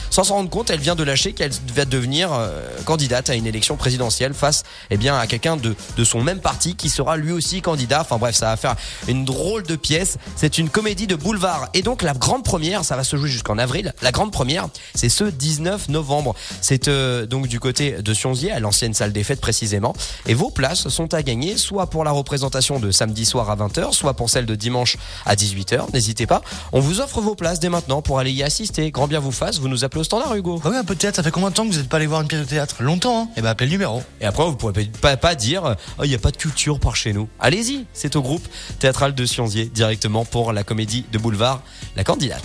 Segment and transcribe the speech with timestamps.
[0.09, 2.49] sans s'en rendre compte, elle vient de lâcher qu'elle va devenir euh,
[2.85, 6.75] candidate à une élection présidentielle face, eh bien, à quelqu'un de, de son même parti
[6.77, 7.99] qui sera lui aussi candidat.
[7.99, 8.77] Enfin bref, ça va faire
[9.09, 10.17] une drôle de pièce.
[10.37, 13.57] C'est une comédie de boulevard et donc la grande première, ça va se jouer jusqu'en
[13.57, 13.93] avril.
[14.01, 16.33] La grande première, c'est ce 19 novembre.
[16.61, 19.93] C'est euh, donc du côté de Sionzier, à l'ancienne salle des fêtes précisément.
[20.25, 23.55] Et vos places sont à gagner, soit pour la représentation présentation de samedi soir à
[23.55, 25.91] 20h, soit pour celle de dimanche à 18h.
[25.95, 26.43] N'hésitez pas.
[26.73, 28.91] On vous offre vos places dès maintenant pour aller y assister.
[28.91, 30.61] Grand bien vous fasse, vous nous appelez au standard, Hugo.
[30.63, 31.15] Ah oui, un peu de théâtre.
[31.15, 32.75] Ça fait combien de temps que vous n'êtes pas allé voir une pièce de théâtre
[32.81, 34.03] Longtemps, hein Eh ben, appelez le numéro.
[34.21, 36.95] Et après, vous pourrez pas, pas dire, oh, il n'y a pas de culture par
[36.95, 37.27] chez nous.
[37.39, 38.47] Allez-y, c'est au groupe
[38.77, 41.61] théâtral de Sionzier, directement pour la comédie de boulevard,
[41.95, 42.37] la candidate.